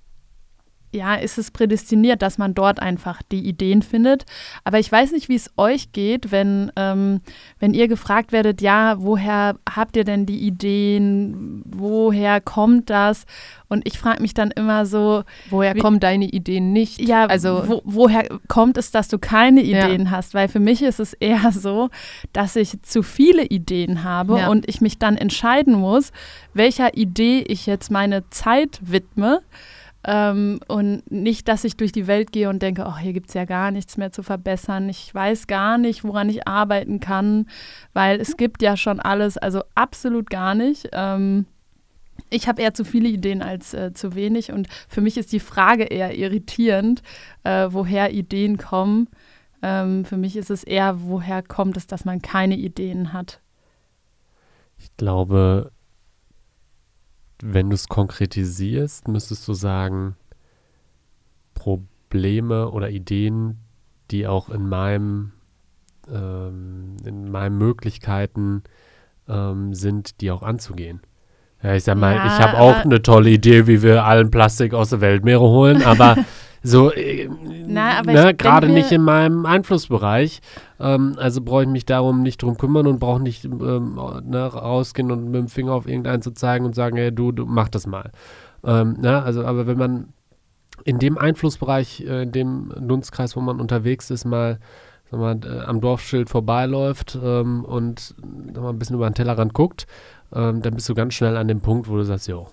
ja, 0.93 1.15
ist 1.15 1.37
es 1.37 1.51
prädestiniert, 1.51 2.21
dass 2.21 2.37
man 2.37 2.53
dort 2.53 2.81
einfach 2.81 3.21
die 3.23 3.47
Ideen 3.47 3.81
findet. 3.81 4.25
Aber 4.63 4.79
ich 4.79 4.91
weiß 4.91 5.13
nicht, 5.13 5.29
wie 5.29 5.35
es 5.35 5.49
euch 5.57 5.93
geht, 5.93 6.31
wenn, 6.31 6.71
ähm, 6.75 7.21
wenn 7.59 7.73
ihr 7.73 7.87
gefragt 7.87 8.31
werdet, 8.31 8.61
ja, 8.61 8.95
woher 8.99 9.55
habt 9.69 9.95
ihr 9.95 10.03
denn 10.03 10.25
die 10.25 10.39
Ideen? 10.39 11.60
Woher 11.81 12.39
kommt 12.39 12.89
das? 12.89 13.25
Und 13.67 13.87
ich 13.87 13.97
frage 13.97 14.21
mich 14.21 14.33
dann 14.33 14.51
immer 14.51 14.85
so, 14.85 15.23
woher 15.49 15.75
wie, 15.75 15.79
kommen 15.79 15.99
deine 15.99 16.25
Ideen 16.25 16.73
nicht? 16.73 17.01
Ja, 17.01 17.25
also 17.25 17.63
wo, 17.67 17.81
woher 17.85 18.27
kommt 18.47 18.77
es, 18.77 18.91
dass 18.91 19.07
du 19.07 19.17
keine 19.17 19.61
Ideen 19.61 20.05
ja. 20.05 20.11
hast? 20.11 20.33
Weil 20.33 20.47
für 20.47 20.59
mich 20.59 20.81
ist 20.83 20.99
es 20.99 21.13
eher 21.13 21.51
so, 21.51 21.89
dass 22.33 22.55
ich 22.55 22.81
zu 22.81 23.01
viele 23.01 23.45
Ideen 23.45 24.03
habe 24.03 24.39
ja. 24.39 24.49
und 24.49 24.67
ich 24.67 24.81
mich 24.81 24.99
dann 24.99 25.17
entscheiden 25.17 25.73
muss, 25.73 26.11
welcher 26.53 26.95
Idee 26.97 27.39
ich 27.47 27.65
jetzt 27.65 27.91
meine 27.91 28.29
Zeit 28.29 28.79
widme. 28.83 29.41
Ähm, 30.03 30.59
und 30.67 31.09
nicht, 31.11 31.47
dass 31.47 31.63
ich 31.63 31.77
durch 31.77 31.91
die 31.91 32.07
Welt 32.07 32.31
gehe 32.31 32.49
und 32.49 32.61
denke, 32.61 32.85
oh, 32.87 32.97
hier 32.97 33.13
gibt 33.13 33.29
es 33.29 33.35
ja 33.35 33.45
gar 33.45 33.69
nichts 33.69 33.97
mehr 33.97 34.11
zu 34.11 34.23
verbessern. 34.23 34.89
Ich 34.89 35.13
weiß 35.13 35.45
gar 35.45 35.77
nicht, 35.77 36.03
woran 36.03 36.27
ich 36.27 36.47
arbeiten 36.47 36.99
kann, 36.99 37.45
weil 37.93 38.19
es 38.19 38.35
gibt 38.35 38.63
ja 38.63 38.77
schon 38.77 38.99
alles, 38.99 39.37
also 39.37 39.61
absolut 39.75 40.29
gar 40.31 40.55
nicht. 40.55 40.89
Ähm, 40.91 41.45
ich 42.29 42.47
habe 42.47 42.61
eher 42.61 42.73
zu 42.73 42.85
viele 42.85 43.09
Ideen 43.09 43.41
als 43.41 43.73
äh, 43.73 43.93
zu 43.93 44.15
wenig 44.15 44.51
und 44.51 44.67
für 44.87 45.01
mich 45.01 45.17
ist 45.17 45.31
die 45.31 45.39
Frage 45.39 45.83
eher 45.83 46.17
irritierend, 46.17 47.01
äh, 47.43 47.67
woher 47.69 48.13
Ideen 48.13 48.57
kommen. 48.57 49.09
Ähm, 49.61 50.05
für 50.05 50.17
mich 50.17 50.35
ist 50.35 50.49
es 50.49 50.63
eher, 50.63 51.01
woher 51.03 51.43
kommt 51.43 51.77
es, 51.77 51.87
dass 51.87 52.05
man 52.05 52.21
keine 52.21 52.55
Ideen 52.55 53.13
hat. 53.13 53.41
Ich 54.77 54.95
glaube, 54.97 55.71
wenn 57.43 57.69
du 57.69 57.75
es 57.75 57.87
konkretisierst, 57.87 59.07
müsstest 59.07 59.47
du 59.47 59.53
sagen, 59.53 60.15
Probleme 61.53 62.71
oder 62.71 62.89
Ideen, 62.89 63.59
die 64.09 64.27
auch 64.27 64.49
in 64.49 64.67
meinem, 64.67 65.33
ähm, 66.09 66.97
in 67.05 67.29
meinen 67.29 67.57
Möglichkeiten 67.57 68.63
ähm, 69.27 69.73
sind, 69.73 70.21
die 70.21 70.31
auch 70.31 70.41
anzugehen. 70.41 71.01
Ja, 71.63 71.75
ich 71.75 71.83
sag 71.83 71.97
mal, 71.97 72.15
ja, 72.15 72.25
ich 72.25 72.39
habe 72.39 72.57
auch 72.57 72.83
eine 72.83 73.01
tolle 73.01 73.29
Idee, 73.29 73.67
wie 73.67 73.81
wir 73.81 74.05
allen 74.05 74.31
Plastik 74.31 74.73
aus 74.73 74.89
der 74.89 75.01
Weltmeere 75.01 75.41
holen, 75.41 75.83
aber 75.85 76.17
so, 76.63 76.91
äh, 76.91 77.27
ne, 77.27 78.33
gerade 78.35 78.69
nicht 78.69 78.91
in 78.91 79.01
meinem 79.01 79.45
Einflussbereich. 79.45 80.41
Ähm, 80.79 81.15
also 81.17 81.41
brauche 81.41 81.63
ich 81.63 81.69
mich 81.69 81.85
darum 81.85 82.21
nicht 82.21 82.41
drum 82.41 82.57
kümmern 82.57 82.87
und 82.87 82.99
brauche 82.99 83.21
nicht 83.21 83.45
ähm, 83.45 83.99
ne, 84.23 84.45
rausgehen 84.45 85.11
und 85.11 85.25
mit 85.25 85.35
dem 85.35 85.47
Finger 85.47 85.73
auf 85.73 85.87
irgendeinen 85.87 86.21
zu 86.21 86.31
zeigen 86.31 86.65
und 86.65 86.75
sagen, 86.75 86.97
hey, 86.97 87.11
du, 87.11 87.31
du 87.31 87.45
mach 87.45 87.69
das 87.69 87.87
mal. 87.87 88.11
Ähm, 88.63 88.97
ne, 88.99 89.21
also, 89.23 89.45
aber 89.45 89.65
wenn 89.67 89.77
man 89.77 90.09
in 90.83 90.99
dem 90.99 91.17
Einflussbereich, 91.17 92.05
äh, 92.07 92.23
in 92.23 92.31
dem 92.31 92.73
Dunstkreis, 92.79 93.35
wo 93.35 93.41
man 93.41 93.59
unterwegs 93.59 94.09
ist, 94.09 94.25
mal 94.25 94.59
mal, 95.17 95.39
äh, 95.43 95.65
am 95.65 95.81
Dorfschild 95.81 96.29
vorbeiläuft 96.29 97.17
ähm, 97.21 97.65
und 97.65 98.15
mal 98.55 98.69
ein 98.69 98.79
bisschen 98.79 98.95
über 98.95 99.09
den 99.09 99.13
Tellerrand 99.13 99.53
guckt, 99.53 99.85
ähm, 100.33 100.61
dann 100.61 100.75
bist 100.75 100.89
du 100.89 100.93
ganz 100.93 101.13
schnell 101.13 101.37
an 101.37 101.47
dem 101.47 101.61
Punkt, 101.61 101.89
wo 101.89 101.95
du 101.95 102.03
sagst, 102.03 102.27
jo, 102.27 102.47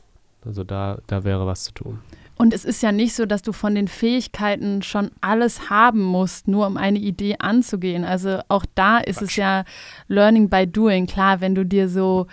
also 0.44 0.64
da, 0.64 0.98
da 1.06 1.24
wäre 1.24 1.46
was 1.46 1.64
zu 1.64 1.72
tun. 1.72 1.98
Und 2.36 2.54
es 2.54 2.64
ist 2.64 2.82
ja 2.82 2.92
nicht 2.92 3.14
so, 3.14 3.26
dass 3.26 3.42
du 3.42 3.52
von 3.52 3.74
den 3.74 3.88
Fähigkeiten 3.88 4.82
schon 4.82 5.10
alles 5.20 5.70
haben 5.70 6.02
musst, 6.02 6.46
nur 6.46 6.68
um 6.68 6.76
eine 6.76 7.00
Idee 7.00 7.36
anzugehen. 7.40 8.04
Also 8.04 8.38
auch 8.46 8.64
da 8.76 8.98
ist 8.98 9.18
Quatsch. 9.18 9.30
es 9.30 9.36
ja 9.36 9.64
Learning 10.06 10.48
by 10.48 10.64
Doing. 10.66 11.06
Klar, 11.06 11.40
wenn 11.40 11.56
du 11.56 11.64
dir 11.64 11.88
so 11.88 12.28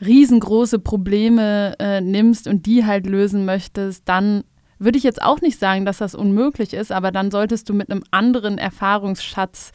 riesengroße 0.00 0.78
Probleme 0.78 1.74
äh, 1.78 2.00
nimmst 2.00 2.48
und 2.48 2.64
die 2.64 2.86
halt 2.86 3.06
lösen 3.06 3.44
möchtest, 3.44 4.08
dann 4.08 4.44
würde 4.78 4.96
ich 4.96 5.04
jetzt 5.04 5.20
auch 5.20 5.42
nicht 5.42 5.58
sagen, 5.58 5.84
dass 5.84 5.98
das 5.98 6.14
unmöglich 6.14 6.72
ist, 6.72 6.90
aber 6.90 7.12
dann 7.12 7.30
solltest 7.30 7.68
du 7.68 7.74
mit 7.74 7.90
einem 7.90 8.02
anderen 8.10 8.56
Erfahrungsschatz 8.56 9.72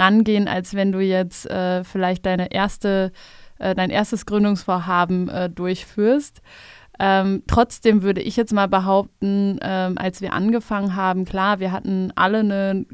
rangehen, 0.00 0.48
als 0.48 0.74
wenn 0.74 0.90
du 0.90 0.98
jetzt 0.98 1.48
äh, 1.48 1.84
vielleicht 1.84 2.26
deine 2.26 2.50
erste, 2.50 3.12
äh, 3.58 3.74
dein 3.74 3.90
erstes 3.90 4.26
Gründungsvorhaben 4.26 5.28
äh, 5.28 5.50
durchführst. 5.50 6.40
Ähm, 6.98 7.44
trotzdem 7.46 8.02
würde 8.02 8.20
ich 8.20 8.36
jetzt 8.36 8.52
mal 8.52 8.66
behaupten, 8.66 9.58
ähm, 9.62 9.98
als 9.98 10.20
wir 10.20 10.32
angefangen 10.32 10.96
haben, 10.96 11.24
klar, 11.24 11.60
wir 11.60 11.70
hatten 11.70 12.12
alle 12.16 12.40
eine 12.40 12.86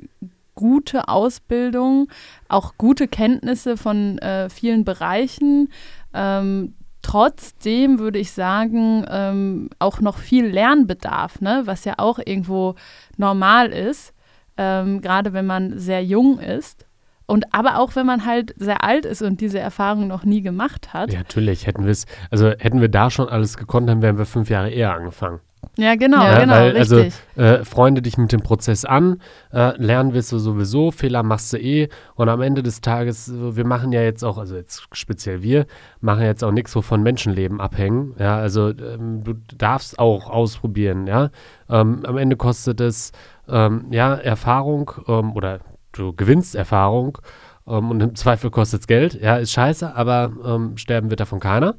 gute 0.55 1.09
Ausbildung, 1.09 2.09
auch 2.49 2.75
gute 2.79 3.09
Kenntnisse 3.09 3.77
von 3.77 4.19
äh, 4.19 4.49
vielen 4.51 4.85
Bereichen. 4.85 5.71
Ähm, 6.13 6.75
trotzdem 7.03 7.99
würde 7.99 8.19
ich 8.19 8.33
sagen, 8.33 9.05
ähm, 9.09 9.71
auch 9.79 10.01
noch 10.01 10.19
viel 10.19 10.47
Lernbedarf, 10.47 11.41
ne? 11.41 11.63
was 11.65 11.85
ja 11.85 11.95
auch 11.99 12.19
irgendwo 12.19 12.75
normal 13.17 13.69
ist, 13.69 14.15
ähm, 14.57 15.01
gerade 15.01 15.33
wenn 15.33 15.47
man 15.47 15.79
sehr 15.79 16.05
jung 16.05 16.39
ist. 16.39 16.84
Und 17.27 17.55
aber 17.55 17.79
auch 17.79 17.97
wenn 17.97 18.07
man 18.07 18.27
halt 18.27 18.55
sehr 18.59 18.85
alt 18.85 19.07
ist 19.07 19.23
und 19.23 19.41
diese 19.41 19.59
Erfahrung 19.59 20.07
noch 20.07 20.25
nie 20.25 20.43
gemacht 20.43 20.93
hat. 20.93 21.13
Ja, 21.13 21.21
natürlich. 21.21 21.67
Hätten 21.67 21.85
wir 21.85 21.93
es, 21.93 22.07
also 22.31 22.51
hätten 22.51 22.81
wir 22.81 22.89
da 22.89 23.11
schon 23.11 23.29
alles 23.29 23.57
gekonnt, 23.57 23.89
dann 23.89 24.03
wären 24.03 24.19
wir 24.19 24.27
fünf 24.27 24.51
Jahre 24.51 24.71
eher 24.71 24.95
angefangen. 24.95 25.41
Ja, 25.77 25.97
genau, 25.97 26.23
ja, 26.23 26.41
genau, 26.41 26.53
weil, 26.53 26.77
also, 26.77 26.97
richtig. 26.97 27.15
Also 27.37 27.63
äh, 27.63 27.65
freunde 27.65 28.03
dich 28.03 28.17
mit 28.17 28.33
dem 28.33 28.43
Prozess 28.43 28.85
an, 28.85 29.21
äh, 29.53 29.77
lernen 29.77 30.15
wirst 30.15 30.31
du 30.31 30.39
sowieso, 30.39 30.91
Fehler 30.91 31.23
machst 31.23 31.53
du 31.53 31.57
eh 31.59 31.89
und 32.15 32.29
am 32.29 32.43
Ende 32.43 32.63
des 32.63 32.81
Tages, 32.81 33.33
wir 33.35 33.67
machen 33.67 33.93
ja 33.93 34.03
jetzt 34.03 34.23
auch, 34.25 34.39
also 34.39 34.57
jetzt 34.57 34.87
speziell 34.93 35.43
wir, 35.43 35.67
machen 36.01 36.23
jetzt 36.23 36.45
auch 36.45 36.53
nichts, 36.53 36.75
wovon 36.77 37.03
Menschenleben 37.03 37.61
abhängen, 37.61 38.15
ja, 38.19 38.37
also 38.37 38.69
ähm, 38.71 39.25
du 39.25 39.35
darfst 39.57 39.99
auch 39.99 40.31
ausprobieren, 40.31 41.07
ja, 41.07 41.31
ähm, 41.69 42.01
am 42.05 42.19
Ende 42.19 42.37
kostet 42.37 42.81
es, 42.81 43.13
ähm, 43.49 43.87
ja, 43.91 44.15
Erfahrung 44.15 44.91
ähm, 45.09 45.33
oder 45.35 45.61
du 45.99 46.13
gewinnst 46.13 46.55
Erfahrung 46.55 47.19
ähm, 47.67 47.91
und 47.91 48.01
im 48.01 48.15
Zweifel 48.15 48.51
kostet 48.51 48.83
es 48.83 48.87
Geld. 48.87 49.15
Ja, 49.21 49.37
ist 49.37 49.53
scheiße, 49.53 49.95
aber 49.95 50.33
ähm, 50.45 50.77
sterben 50.77 51.11
wird 51.11 51.21
davon 51.21 51.41
keiner. 51.41 51.77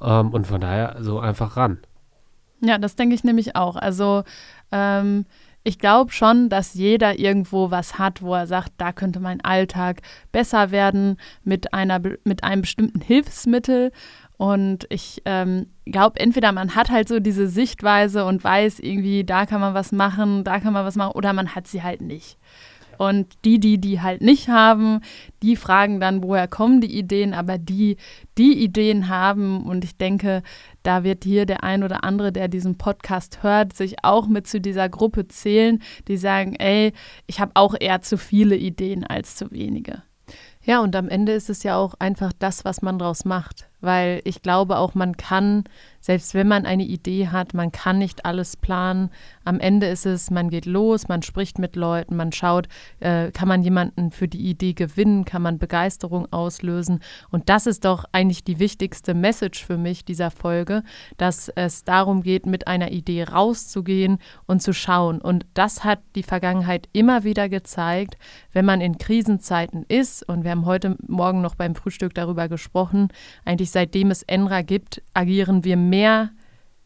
Ähm, 0.00 0.30
und 0.30 0.46
von 0.46 0.60
daher 0.60 0.96
so 1.00 1.18
einfach 1.20 1.56
ran. 1.56 1.78
Ja, 2.60 2.78
das 2.78 2.96
denke 2.96 3.14
ich 3.14 3.24
nämlich 3.24 3.56
auch. 3.56 3.76
Also 3.76 4.24
ähm, 4.72 5.26
ich 5.64 5.78
glaube 5.78 6.12
schon, 6.12 6.48
dass 6.48 6.74
jeder 6.74 7.18
irgendwo 7.18 7.70
was 7.70 7.98
hat, 7.98 8.22
wo 8.22 8.34
er 8.34 8.46
sagt, 8.46 8.72
da 8.78 8.92
könnte 8.92 9.20
mein 9.20 9.40
Alltag 9.42 10.00
besser 10.32 10.70
werden 10.70 11.18
mit, 11.44 11.74
einer, 11.74 12.00
mit 12.24 12.42
einem 12.42 12.62
bestimmten 12.62 13.00
Hilfsmittel. 13.00 13.92
Und 14.36 14.86
ich 14.88 15.22
ähm, 15.24 15.66
glaube, 15.84 16.20
entweder 16.20 16.52
man 16.52 16.74
hat 16.74 16.90
halt 16.90 17.08
so 17.08 17.18
diese 17.18 17.48
Sichtweise 17.48 18.24
und 18.24 18.42
weiß 18.42 18.78
irgendwie, 18.78 19.24
da 19.24 19.46
kann 19.46 19.60
man 19.60 19.74
was 19.74 19.90
machen, 19.90 20.44
da 20.44 20.60
kann 20.60 20.72
man 20.72 20.86
was 20.86 20.96
machen, 20.96 21.12
oder 21.12 21.32
man 21.32 21.54
hat 21.54 21.66
sie 21.66 21.82
halt 21.82 22.00
nicht. 22.00 22.38
Und 22.98 23.26
die, 23.44 23.60
die 23.60 23.78
die 23.78 24.00
halt 24.00 24.20
nicht 24.20 24.48
haben, 24.48 25.00
die 25.42 25.56
fragen 25.56 26.00
dann, 26.00 26.22
woher 26.22 26.48
kommen 26.48 26.80
die 26.80 26.98
Ideen, 26.98 27.32
aber 27.32 27.56
die, 27.56 27.96
die 28.36 28.62
Ideen 28.62 29.08
haben 29.08 29.64
und 29.64 29.84
ich 29.84 29.96
denke, 29.96 30.42
da 30.82 31.04
wird 31.04 31.22
hier 31.24 31.46
der 31.46 31.62
ein 31.62 31.84
oder 31.84 32.02
andere, 32.02 32.32
der 32.32 32.48
diesen 32.48 32.76
Podcast 32.76 33.42
hört, 33.42 33.72
sich 33.72 34.04
auch 34.04 34.26
mit 34.26 34.48
zu 34.48 34.60
dieser 34.60 34.88
Gruppe 34.88 35.28
zählen, 35.28 35.80
die 36.08 36.16
sagen, 36.16 36.56
ey, 36.56 36.92
ich 37.26 37.40
habe 37.40 37.52
auch 37.54 37.74
eher 37.78 38.02
zu 38.02 38.18
viele 38.18 38.56
Ideen 38.56 39.04
als 39.04 39.36
zu 39.36 39.50
wenige. 39.52 40.02
Ja, 40.64 40.80
und 40.80 40.96
am 40.96 41.08
Ende 41.08 41.32
ist 41.32 41.48
es 41.48 41.62
ja 41.62 41.76
auch 41.76 41.94
einfach 42.00 42.32
das, 42.38 42.64
was 42.64 42.82
man 42.82 42.98
draus 42.98 43.24
macht 43.24 43.67
weil 43.80 44.20
ich 44.24 44.42
glaube 44.42 44.78
auch, 44.78 44.94
man 44.94 45.16
kann, 45.16 45.64
selbst 46.00 46.34
wenn 46.34 46.48
man 46.48 46.66
eine 46.66 46.84
Idee 46.84 47.28
hat, 47.28 47.54
man 47.54 47.72
kann 47.72 47.98
nicht 47.98 48.24
alles 48.24 48.56
planen. 48.56 49.10
Am 49.44 49.60
Ende 49.60 49.86
ist 49.86 50.06
es, 50.06 50.30
man 50.30 50.50
geht 50.50 50.66
los, 50.66 51.08
man 51.08 51.22
spricht 51.22 51.58
mit 51.58 51.76
Leuten, 51.76 52.16
man 52.16 52.32
schaut, 52.32 52.68
äh, 53.00 53.30
kann 53.30 53.48
man 53.48 53.62
jemanden 53.62 54.10
für 54.10 54.28
die 54.28 54.48
Idee 54.48 54.72
gewinnen, 54.72 55.24
kann 55.24 55.42
man 55.42 55.58
Begeisterung 55.58 56.32
auslösen. 56.32 57.00
Und 57.30 57.48
das 57.48 57.66
ist 57.66 57.84
doch 57.84 58.04
eigentlich 58.12 58.44
die 58.44 58.58
wichtigste 58.58 59.14
Message 59.14 59.64
für 59.64 59.76
mich 59.76 60.04
dieser 60.04 60.30
Folge, 60.30 60.82
dass 61.16 61.48
es 61.48 61.84
darum 61.84 62.22
geht, 62.22 62.46
mit 62.46 62.66
einer 62.66 62.90
Idee 62.90 63.24
rauszugehen 63.24 64.18
und 64.46 64.62
zu 64.62 64.72
schauen. 64.72 65.20
Und 65.20 65.46
das 65.54 65.84
hat 65.84 66.00
die 66.14 66.22
Vergangenheit 66.22 66.88
immer 66.92 67.24
wieder 67.24 67.48
gezeigt, 67.48 68.16
wenn 68.52 68.64
man 68.64 68.80
in 68.80 68.98
Krisenzeiten 68.98 69.84
ist. 69.88 70.28
Und 70.28 70.44
wir 70.44 70.50
haben 70.50 70.66
heute 70.66 70.96
Morgen 71.06 71.42
noch 71.42 71.54
beim 71.54 71.74
Frühstück 71.74 72.14
darüber 72.14 72.48
gesprochen, 72.48 73.08
eigentlich 73.44 73.67
eigentlich 73.68 73.70
seitdem 73.70 74.10
es 74.10 74.22
Enra 74.22 74.62
gibt, 74.62 75.02
agieren 75.14 75.64
wir 75.64 75.76
mehr, 75.76 76.30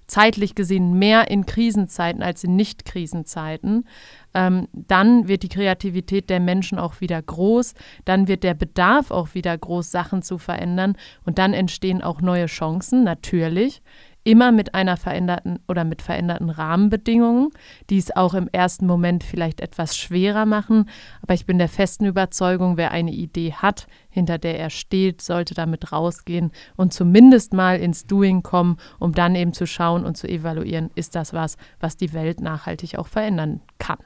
zeitlich 0.07 0.55
gesehen, 0.55 0.99
mehr 0.99 1.31
in 1.31 1.47
Krisenzeiten 1.47 2.23
als 2.23 2.45
in 2.45 2.55
Nicht-Krisenzeiten. 2.57 3.87
Ähm, 4.35 4.69
dann 4.73 5.27
wird 5.27 5.43
die 5.43 5.49
Kreativität 5.49 6.29
der 6.29 6.41
Menschen 6.41 6.79
auch 6.79 7.01
wieder 7.01 7.23
groß, 7.23 7.75
dann 8.05 8.29
wird 8.29 8.43
der 8.43 8.55
Bedarf 8.55 9.11
auch 9.11 9.35
wieder 9.35 9.57
groß, 9.57 9.91
Sachen 9.91 10.23
zu 10.23 10.39
verändern 10.39 10.97
und 11.25 11.39
dann 11.39 11.55
entstehen 11.55 12.03
auch 12.03 12.21
neue 12.21 12.47
Chancen, 12.47 13.05
natürlich. 13.05 13.81
Immer 14.25 14.53
mit 14.53 14.75
einer 14.75 14.97
veränderten 14.97 15.59
oder 15.69 15.85
mit 15.85 16.03
veränderten 16.03 16.51
Rahmenbedingungen, 16.51 17.51
die 17.91 17.99
es 17.99 18.15
auch 18.15 18.35
im 18.35 18.49
ersten 18.53 18.87
Moment 18.87 19.25
vielleicht 19.25 19.61
etwas 19.61 19.97
schwerer 19.97 20.47
machen. 20.47 20.89
Aber 21.23 21.35
ich 21.35 21.47
bin 21.47 21.59
der 21.59 21.69
festen 21.69 22.05
Überzeugung, 22.05 22.77
wer 22.77 22.93
eine 22.93 23.13
Idee 23.13 23.53
hat, 23.53 23.87
hinter 24.11 24.39
der 24.39 24.59
er 24.59 24.71
steht, 24.71 25.23
sollte 25.23 25.55
damit 25.55 25.93
rausgehen 25.93 26.53
und 26.77 26.93
zumindest 26.93 27.53
mal 27.53 27.79
ins 27.79 28.07
Doing 28.07 28.43
kommen, 28.43 28.77
um 28.99 29.13
dann 29.13 29.35
eben 29.35 29.53
zu 29.53 29.67
schauen 29.67 30.05
und 30.05 30.17
zu 30.17 30.29
evaluieren, 30.29 30.91
ist 30.95 31.15
das 31.15 31.33
was, 31.33 31.57
was 31.81 31.97
die 31.97 32.13
Welt 32.13 32.41
nachhaltig 32.41 32.99
auch 32.99 33.09
verändern 33.09 33.61
kann. 33.79 33.99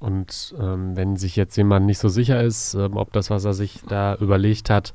Und 0.00 0.54
ähm, 0.58 0.96
wenn 0.96 1.16
sich 1.16 1.36
jetzt 1.36 1.56
jemand 1.56 1.84
nicht 1.84 1.98
so 1.98 2.08
sicher 2.08 2.42
ist, 2.42 2.72
ähm, 2.72 2.96
ob 2.96 3.12
das, 3.12 3.28
was 3.28 3.44
er 3.44 3.52
sich 3.52 3.80
da 3.86 4.14
überlegt 4.14 4.70
hat, 4.70 4.94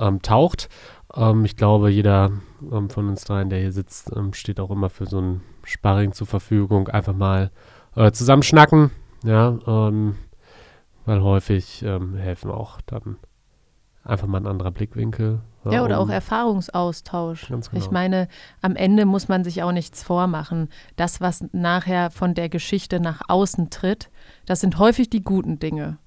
ähm, 0.00 0.22
taucht, 0.22 0.68
ähm, 1.14 1.44
ich 1.44 1.56
glaube, 1.56 1.90
jeder 1.90 2.30
ähm, 2.70 2.90
von 2.90 3.08
uns 3.08 3.24
dreien, 3.24 3.50
der 3.50 3.60
hier 3.60 3.72
sitzt, 3.72 4.12
ähm, 4.14 4.32
steht 4.32 4.60
auch 4.60 4.70
immer 4.70 4.90
für 4.90 5.06
so 5.06 5.20
ein 5.20 5.40
Sparring 5.64 6.12
zur 6.12 6.26
Verfügung. 6.26 6.88
Einfach 6.88 7.14
mal 7.14 7.50
äh, 7.96 8.12
zusammenschnacken, 8.12 8.90
ja, 9.24 9.58
weil 11.06 11.22
häufig 11.22 11.82
helfen 11.82 12.50
auch 12.50 12.80
dann 12.82 13.16
einfach 14.04 14.26
mal 14.26 14.38
ein 14.38 14.46
anderer 14.46 14.70
Blickwinkel. 14.70 15.40
Ja, 15.64 15.72
ja 15.72 15.84
oder 15.84 16.00
um 16.00 16.08
auch 16.08 16.12
Erfahrungsaustausch. 16.12 17.48
Genau. 17.48 17.60
Ich 17.72 17.90
meine, 17.90 18.28
am 18.62 18.76
Ende 18.76 19.04
muss 19.04 19.28
man 19.28 19.44
sich 19.44 19.62
auch 19.62 19.72
nichts 19.72 20.02
vormachen. 20.02 20.68
Das, 20.96 21.20
was 21.20 21.44
nachher 21.52 22.10
von 22.10 22.34
der 22.34 22.48
Geschichte 22.48 23.00
nach 23.00 23.22
außen 23.28 23.70
tritt, 23.70 24.10
das 24.46 24.60
sind 24.60 24.78
häufig 24.78 25.10
die 25.10 25.22
guten 25.22 25.58
Dinge. 25.58 25.98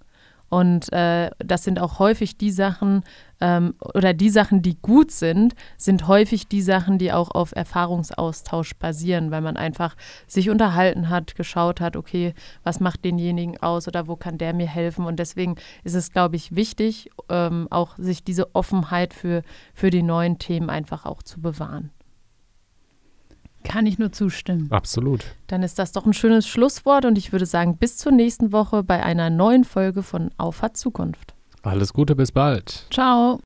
Und 0.54 0.94
äh, 0.94 1.32
das 1.40 1.64
sind 1.64 1.80
auch 1.80 1.98
häufig 1.98 2.38
die 2.38 2.52
Sachen, 2.52 3.02
ähm, 3.42 3.74
oder 3.96 4.14
die 4.14 4.30
Sachen, 4.30 4.62
die 4.62 4.78
gut 4.80 5.10
sind, 5.10 5.56
sind 5.78 6.08
häufig 6.08 6.48
die 6.48 6.62
Sachen, 6.62 7.00
die 7.00 7.12
auch 7.12 7.32
auf 7.32 7.56
Erfahrungsaustausch 7.56 8.76
basieren, 8.76 9.32
weil 9.32 9.42
man 9.42 9.58
einfach 9.58 9.96
sich 10.28 10.52
unterhalten 10.52 11.10
hat, 11.10 11.34
geschaut 11.34 11.82
hat, 11.82 11.96
okay, 11.96 12.36
was 12.64 12.80
macht 12.80 13.04
denjenigen 13.04 13.64
aus 13.64 13.88
oder 13.88 14.08
wo 14.08 14.16
kann 14.16 14.38
der 14.38 14.54
mir 14.54 14.68
helfen. 14.68 15.06
Und 15.06 15.18
deswegen 15.18 15.56
ist 15.84 15.96
es, 15.96 16.12
glaube 16.12 16.36
ich, 16.36 16.56
wichtig, 16.56 17.10
ähm, 17.30 17.68
auch 17.72 17.98
sich 17.98 18.24
diese 18.24 18.54
Offenheit 18.54 19.16
für, 19.16 19.42
für 19.74 19.90
die 19.90 20.04
neuen 20.04 20.38
Themen 20.38 20.70
einfach 20.70 21.08
auch 21.08 21.24
zu 21.24 21.42
bewahren. 21.42 21.90
Kann 23.64 23.86
ich 23.86 24.00
nur 24.00 24.12
zustimmen. 24.12 24.68
Absolut. 24.72 25.26
Dann 25.48 25.64
ist 25.64 25.80
das 25.80 25.92
doch 25.92 26.06
ein 26.06 26.14
schönes 26.14 26.48
Schlusswort 26.48 27.06
und 27.06 27.18
ich 27.18 27.32
würde 27.32 27.46
sagen, 27.46 27.78
bis 27.78 27.98
zur 27.98 28.12
nächsten 28.12 28.52
Woche 28.52 28.84
bei 28.84 29.04
einer 29.04 29.30
neuen 29.30 29.64
Folge 29.64 30.04
von 30.04 30.32
Auf 30.38 30.62
hat 30.62 30.78
Zukunft. 30.78 31.34
Alles 31.62 31.94
Gute, 31.94 32.16
bis 32.16 32.32
bald. 32.32 32.88
Ciao. 32.92 33.40